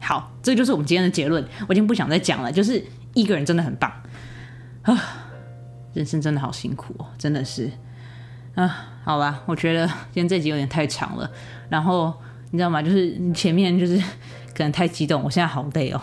[0.00, 1.46] 好，这就是我们今天的结论。
[1.68, 2.84] 我已经不想再讲了，就是
[3.14, 3.92] 一个人真的很棒
[4.82, 5.22] 啊！
[5.94, 7.70] 人生真的好辛苦哦，真的是
[8.56, 8.92] 啊。
[9.04, 11.30] 好吧，我觉得今天这集有点太长了。
[11.68, 12.12] 然后
[12.50, 12.82] 你知道吗？
[12.82, 13.96] 就是前面就是
[14.52, 16.00] 可能太激动，我现在好累哦。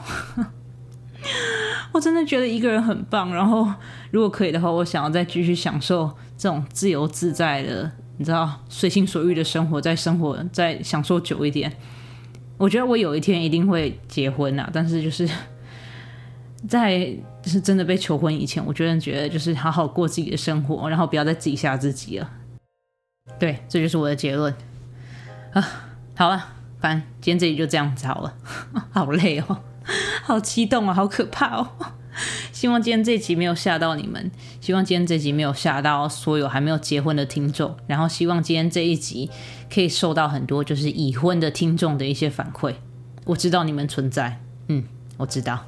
[1.94, 3.72] 我真的觉得一个人很棒，然后
[4.12, 11.72] 如果可以的话，我想要再继续享受这种自由自在的，你知道，随心所欲的生活，在生活再享受久一点。
[12.58, 15.30] 我觉得我有一天一定会结婚啊，但是就是
[16.68, 17.16] 在
[17.46, 22.30] 是真的被求婚以前，我觉得觉得就是好好过自己的生活，然后不要再自己吓自己了。
[23.38, 24.54] 对，这就是我的结论
[25.54, 25.64] 啊。
[26.16, 26.44] 好了，
[26.80, 28.34] 反正今天这里就这样子好了，
[28.92, 29.60] 好累哦。
[30.24, 31.70] 好激动啊，好可怕哦！
[32.52, 34.32] 希望今天这集没有吓到你们，
[34.62, 39.30] 希望今天这集没有吓到所有还没有结婚的听众，然后希望今天这一集
[39.74, 42.76] 可以受到很多就是已婚的听众的一些反馈。
[43.26, 44.84] 我知道你们存在，嗯，
[45.18, 45.66] 我知道。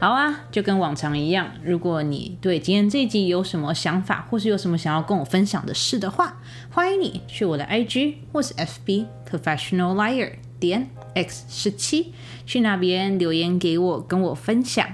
[0.00, 6.40] 好啊，就跟往常一样，如果你对今天这集有什么想法，或是有什么想要跟我分享的事的话，
[6.70, 12.12] 欢迎你去我的 IG 或是 FB Professional Liar 点 X 十七。
[12.44, 14.86] 去那边留言给我，跟我分享。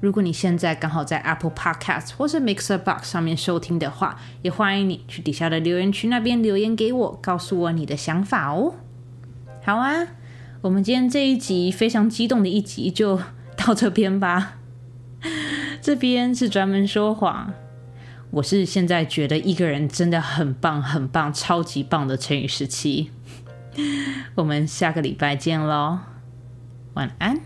[0.00, 8.74] 如果你现在刚好在 Apple Podcast 或是 Mixer Box 上面收听的话，也欢迎你去底下的留言区那边留言给我，告诉我你的想法哦。
[9.64, 10.08] 好啊，
[10.60, 13.20] 我们今天这一集非常激动的一集就
[13.56, 14.58] 到这边吧。
[15.80, 17.54] 这边是专门说谎，
[18.32, 23.10] 我是现在觉得一个人真的很棒、很棒、超级棒的成语时期。
[24.36, 25.98] 我们下个礼拜见喽。
[26.94, 27.40] 晚安。